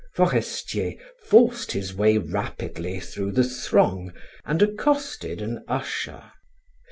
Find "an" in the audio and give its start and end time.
5.43-5.63